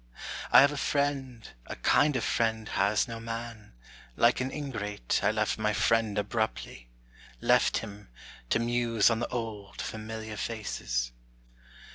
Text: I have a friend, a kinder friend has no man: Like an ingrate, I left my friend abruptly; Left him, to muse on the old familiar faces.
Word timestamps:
I 0.51 0.61
have 0.61 0.71
a 0.71 0.77
friend, 0.77 1.47
a 1.67 1.75
kinder 1.75 2.21
friend 2.21 2.67
has 2.69 3.07
no 3.07 3.19
man: 3.19 3.73
Like 4.15 4.41
an 4.41 4.49
ingrate, 4.49 5.19
I 5.21 5.29
left 5.29 5.59
my 5.59 5.73
friend 5.73 6.17
abruptly; 6.17 6.89
Left 7.39 7.77
him, 7.77 8.09
to 8.49 8.57
muse 8.57 9.11
on 9.11 9.19
the 9.19 9.27
old 9.27 9.79
familiar 9.79 10.37
faces. 10.37 11.11